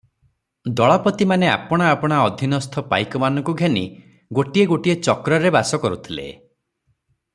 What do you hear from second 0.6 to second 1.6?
ଦଳପତିମାନେ